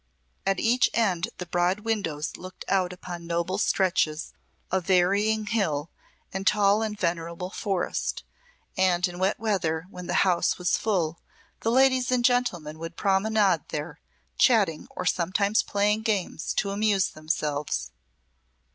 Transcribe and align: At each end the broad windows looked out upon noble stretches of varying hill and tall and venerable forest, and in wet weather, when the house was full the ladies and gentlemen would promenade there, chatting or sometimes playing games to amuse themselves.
At 0.47 0.59
each 0.59 0.89
end 0.95 1.29
the 1.37 1.45
broad 1.45 1.81
windows 1.81 2.35
looked 2.35 2.65
out 2.67 2.91
upon 2.91 3.27
noble 3.27 3.59
stretches 3.59 4.33
of 4.71 4.87
varying 4.87 5.45
hill 5.45 5.91
and 6.33 6.47
tall 6.47 6.81
and 6.81 6.99
venerable 6.99 7.51
forest, 7.51 8.23
and 8.75 9.07
in 9.07 9.19
wet 9.19 9.39
weather, 9.39 9.85
when 9.91 10.07
the 10.07 10.25
house 10.25 10.57
was 10.57 10.75
full 10.75 11.19
the 11.59 11.69
ladies 11.69 12.11
and 12.11 12.25
gentlemen 12.25 12.79
would 12.79 12.97
promenade 12.97 13.65
there, 13.69 13.99
chatting 14.39 14.87
or 14.89 15.05
sometimes 15.05 15.61
playing 15.61 16.01
games 16.01 16.55
to 16.55 16.71
amuse 16.71 17.09
themselves. 17.09 17.91